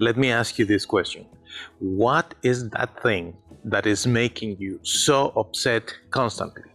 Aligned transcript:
Let 0.00 0.16
me 0.16 0.30
ask 0.30 0.58
you 0.58 0.64
this 0.64 0.86
question 0.86 1.26
What 1.78 2.34
is 2.42 2.70
that 2.70 3.02
thing 3.02 3.36
that 3.64 3.86
is 3.86 4.06
making 4.06 4.56
you 4.58 4.80
so 4.82 5.28
upset 5.36 5.94
constantly? 6.10 6.70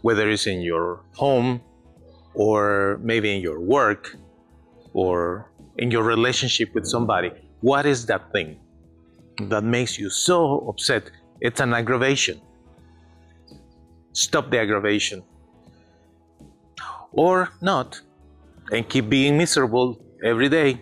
Whether 0.00 0.30
it's 0.30 0.46
in 0.46 0.62
your 0.62 1.00
home, 1.14 1.60
or 2.32 2.98
maybe 3.02 3.36
in 3.36 3.42
your 3.42 3.60
work, 3.60 4.16
or 4.94 5.50
in 5.76 5.90
your 5.90 6.02
relationship 6.02 6.74
with 6.74 6.86
somebody. 6.86 7.30
What 7.60 7.84
is 7.84 8.06
that 8.06 8.32
thing 8.32 8.58
that 9.42 9.64
makes 9.64 9.98
you 9.98 10.08
so 10.08 10.66
upset? 10.66 11.10
It's 11.42 11.60
an 11.60 11.74
aggravation. 11.74 12.40
Stop 14.12 14.50
the 14.50 14.58
aggravation. 14.58 15.22
Or 17.12 17.50
not, 17.60 18.00
and 18.72 18.88
keep 18.88 19.10
being 19.10 19.36
miserable 19.36 20.00
every 20.24 20.48
day, 20.48 20.80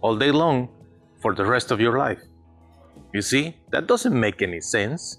all 0.00 0.16
day 0.16 0.30
long, 0.30 0.70
for 1.20 1.34
the 1.34 1.44
rest 1.44 1.70
of 1.70 1.80
your 1.80 1.98
life. 1.98 2.20
You 3.12 3.22
see, 3.22 3.56
that 3.70 3.86
doesn't 3.86 4.18
make 4.18 4.42
any 4.42 4.60
sense. 4.60 5.18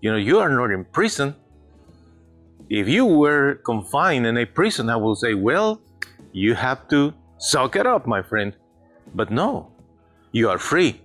You 0.00 0.10
know, 0.10 0.16
you 0.18 0.38
are 0.38 0.48
not 0.48 0.70
in 0.70 0.84
prison. 0.84 1.34
If 2.68 2.88
you 2.88 3.04
were 3.04 3.56
confined 3.64 4.26
in 4.26 4.36
a 4.36 4.46
prison, 4.46 4.88
I 4.88 4.96
will 4.96 5.14
say, 5.14 5.34
well, 5.34 5.80
you 6.32 6.54
have 6.54 6.88
to 6.88 7.12
suck 7.38 7.76
it 7.76 7.86
up, 7.86 8.06
my 8.06 8.22
friend. 8.22 8.54
But 9.14 9.30
no, 9.30 9.70
you 10.32 10.48
are 10.48 10.58
free. 10.58 11.00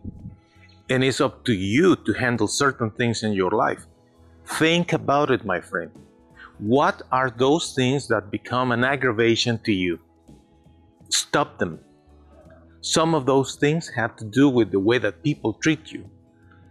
And 0.90 1.04
it's 1.04 1.20
up 1.20 1.44
to 1.46 1.54
you 1.54 1.96
to 1.96 2.14
handle 2.14 2.48
certain 2.48 2.92
things 2.92 3.24
in 3.24 3.34
your 3.34 3.52
life. 3.52 3.86
Think 4.46 4.94
about 4.94 5.32
it, 5.32 5.44
my 5.44 5.60
friend. 5.60 5.92
What 6.60 7.02
are 7.12 7.30
those 7.30 7.74
things 7.74 8.08
that 8.08 8.32
become 8.32 8.72
an 8.72 8.84
aggravation 8.84 9.60
to 9.66 9.74
you? 9.74 10.00
Stop 11.10 11.60
them. 11.60 11.80
Some 12.96 13.14
of 13.14 13.26
those 13.26 13.56
things 13.56 13.90
have 13.90 14.16
to 14.16 14.24
do 14.24 14.48
with 14.48 14.72
the 14.72 14.80
way 14.80 14.98
that 14.98 15.22
people 15.22 15.52
treat 15.54 15.92
you. 15.92 16.10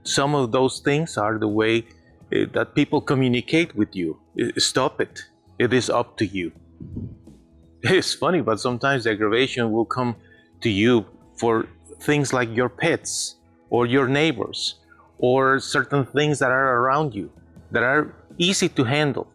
Some 0.02 0.34
of 0.34 0.50
those 0.50 0.80
things 0.80 1.18
are 1.18 1.38
the 1.38 1.48
way 1.48 1.84
uh, 2.32 2.46
that 2.54 2.74
people 2.74 3.02
communicate 3.02 3.76
with 3.76 3.94
you. 3.94 4.18
Stop 4.56 4.98
it. 5.02 5.20
It 5.58 5.74
is 5.74 5.90
up 5.90 6.16
to 6.16 6.26
you. 6.26 6.52
It's 7.82 8.14
funny, 8.14 8.40
but 8.40 8.60
sometimes 8.60 9.06
aggravation 9.06 9.70
will 9.70 9.84
come 9.84 10.16
to 10.62 10.70
you 10.70 11.04
for 11.36 11.66
things 12.00 12.32
like 12.32 12.48
your 12.56 12.70
pets 12.70 13.36
or 13.68 13.84
your 13.84 14.08
neighbors 14.08 14.76
or 15.18 15.60
certain 15.60 16.06
things 16.06 16.38
that 16.38 16.50
are 16.50 16.68
around 16.80 17.14
you 17.14 17.30
that 17.72 17.82
are 17.82 18.14
easy 18.38 18.68
to 18.70 18.84
handle. 18.84 19.28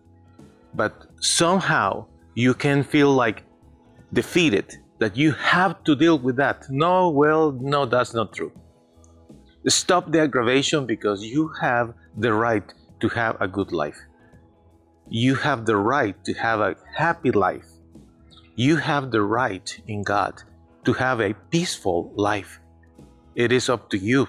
But 0.73 0.93
somehow 1.19 2.07
you 2.33 2.55
can 2.55 2.83
feel 2.83 3.13
like 3.13 3.43
defeated 4.13 4.80
that 5.01 5.17
you 5.17 5.31
have 5.31 5.83
to 5.83 5.95
deal 5.95 6.19
with 6.19 6.35
that. 6.35 6.63
No, 6.69 7.09
well, 7.09 7.51
no, 7.59 7.87
that's 7.87 8.13
not 8.13 8.33
true. 8.33 8.51
Stop 9.67 10.11
the 10.11 10.19
aggravation 10.21 10.85
because 10.85 11.23
you 11.23 11.51
have 11.59 11.95
the 12.15 12.31
right 12.31 12.71
to 12.99 13.09
have 13.09 13.35
a 13.41 13.47
good 13.47 13.71
life. 13.71 13.97
You 15.09 15.33
have 15.33 15.65
the 15.65 15.75
right 15.75 16.15
to 16.23 16.33
have 16.33 16.59
a 16.59 16.75
happy 16.95 17.31
life. 17.31 17.65
You 18.55 18.75
have 18.75 19.09
the 19.09 19.23
right 19.23 19.67
in 19.87 20.03
God 20.03 20.43
to 20.85 20.93
have 20.93 21.19
a 21.19 21.33
peaceful 21.49 22.13
life. 22.15 22.59
It 23.33 23.51
is 23.51 23.69
up 23.69 23.89
to 23.89 23.97
you. 23.97 24.27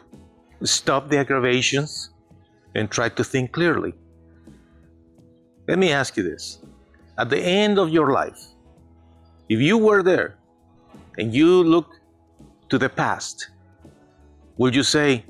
Stop 0.62 1.11
the 1.11 1.19
aggravations 1.19 2.15
and 2.75 2.91
try 2.91 3.11
to 3.11 3.22
think 3.22 3.53
clearly. 3.53 3.93
Let 5.69 5.78
me 5.78 5.93
ask 5.93 6.16
you 6.16 6.22
this. 6.22 6.62
At 7.19 7.28
the 7.28 7.41
end 7.41 7.78
of 7.78 7.91
your 7.91 8.11
life, 8.11 8.41
if 9.50 9.61
you 9.61 9.77
were 9.77 10.03
there 10.03 10.38
and 11.19 11.34
you 11.34 11.62
look 11.62 12.00
to 12.69 12.78
the 12.78 12.89
past, 12.89 13.50
will 14.56 14.75
you 14.75 14.83
say, 14.83 15.25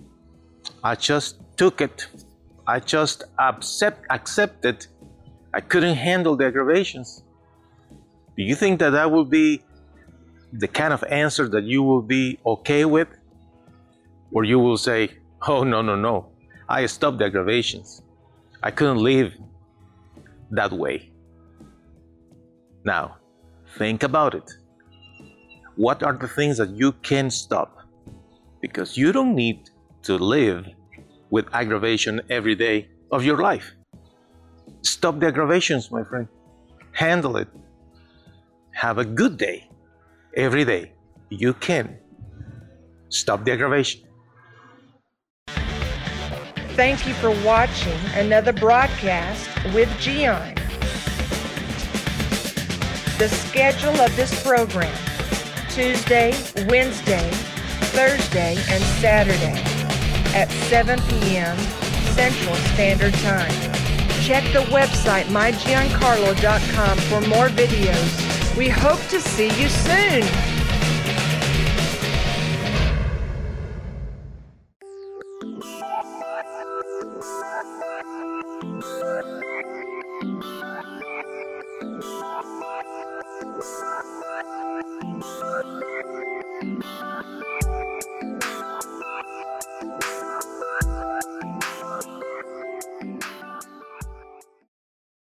I 0.85 0.95
just 0.95 1.41
took 1.57 1.81
it, 1.81 2.07
I 2.67 2.81
just 2.81 3.25
accept, 3.39 4.07
accepted, 4.11 4.87
I 5.53 5.61
couldn't 5.61 5.97
handle 5.97 6.37
the 6.37 6.47
aggravations? 6.47 7.25
Do 8.37 8.43
you 8.43 8.55
think 8.55 8.79
that 8.81 8.91
that 8.91 9.11
will 9.11 9.25
be 9.25 9.63
the 10.53 10.69
kind 10.69 10.93
of 10.93 11.03
answer 11.05 11.49
that 11.49 11.65
you 11.65 11.83
will 11.83 12.03
be 12.03 12.39
okay 12.47 12.85
with? 12.85 13.09
Or 14.33 14.45
you 14.45 14.59
will 14.59 14.79
say, 14.79 15.11
oh, 15.47 15.65
no, 15.65 15.83
no, 15.83 15.97
no, 15.97 16.29
I 16.69 16.87
stopped 16.87 17.19
the 17.19 17.27
aggravations. 17.27 18.03
I 18.63 18.71
couldn't 18.71 18.99
live 18.99 19.35
that 20.53 20.73
way. 20.73 21.11
Now, 22.85 23.17
think 23.77 24.03
about 24.03 24.35
it 24.35 24.51
what 25.77 26.03
are 26.03 26.13
the 26.13 26.29
things 26.29 26.59
that 26.59 26.71
you 26.71 26.93
can 26.93 27.31
stop? 27.31 27.79
Because 28.61 28.97
you 28.97 29.13
don't 29.13 29.35
need 29.35 29.71
to 30.03 30.17
live 30.17 30.67
with 31.31 31.47
aggravation 31.53 32.21
every 32.29 32.55
day 32.55 32.89
of 33.11 33.25
your 33.25 33.39
life. 33.39 33.73
Stop 34.83 35.21
the 35.21 35.29
aggravations, 35.29 35.91
my 35.91 36.05
friend. 36.05 36.29
Handle 36.93 37.37
it. 37.37 37.49
Have 38.73 38.99
a 38.99 39.05
good 39.05 39.37
day 39.37 39.69
every 40.37 40.65
day. 40.65 40.93
You 41.31 41.55
can. 41.55 41.99
Stop 43.09 43.45
the 43.45 43.53
aggravation. 43.53 44.03
Thank 46.75 47.07
you 47.07 47.15
for 47.15 47.31
watching 47.45 47.99
another 48.15 48.53
broadcast 48.53 49.49
with 49.75 49.89
Gian. 49.99 50.55
The 53.19 53.29
schedule 53.29 54.01
of 54.01 54.15
this 54.17 54.43
program 54.43 54.97
Tuesday, 55.75 56.33
Wednesday, 56.69 57.31
Thursday, 57.95 58.57
and 58.69 58.85
Saturday 59.01 59.59
at 60.35 60.51
7 60.69 61.01
p.m. 61.09 61.57
Central 62.15 62.55
Standard 62.75 63.15
Time. 63.15 63.51
Check 64.21 64.45
the 64.53 64.67
website 64.71 65.25
mygiancarlo.com 65.25 66.99
for 66.99 67.27
more 67.27 67.49
videos. 67.49 68.57
We 68.57 68.69
hope 68.69 69.01
to 69.09 69.19
see 69.19 69.49
you 69.59 69.71
soon. 69.71 70.52